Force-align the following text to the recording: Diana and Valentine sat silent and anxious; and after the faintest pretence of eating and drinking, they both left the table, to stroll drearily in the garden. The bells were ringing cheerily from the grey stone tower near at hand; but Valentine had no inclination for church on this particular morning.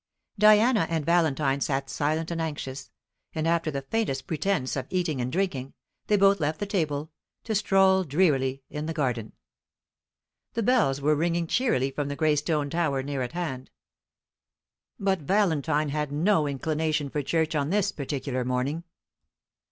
Diana 0.39 0.87
and 0.89 1.05
Valentine 1.05 1.61
sat 1.61 1.87
silent 1.87 2.31
and 2.31 2.41
anxious; 2.41 2.89
and 3.35 3.47
after 3.47 3.69
the 3.69 3.83
faintest 3.83 4.25
pretence 4.25 4.75
of 4.75 4.87
eating 4.89 5.21
and 5.21 5.31
drinking, 5.31 5.75
they 6.07 6.17
both 6.17 6.39
left 6.39 6.59
the 6.59 6.65
table, 6.65 7.11
to 7.43 7.53
stroll 7.53 8.03
drearily 8.03 8.63
in 8.67 8.87
the 8.87 8.95
garden. 8.95 9.33
The 10.53 10.63
bells 10.63 11.01
were 11.01 11.13
ringing 11.15 11.45
cheerily 11.45 11.91
from 11.91 12.07
the 12.07 12.15
grey 12.15 12.35
stone 12.35 12.71
tower 12.71 13.03
near 13.03 13.21
at 13.21 13.33
hand; 13.33 13.69
but 14.99 15.19
Valentine 15.19 15.89
had 15.89 16.11
no 16.11 16.47
inclination 16.47 17.07
for 17.11 17.21
church 17.21 17.53
on 17.53 17.69
this 17.69 17.91
particular 17.91 18.43
morning. 18.43 18.83